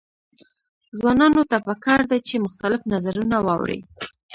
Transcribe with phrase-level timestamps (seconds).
[0.97, 3.79] ځوانانو ته پکار ده چې، مختلف نظرونه واوري.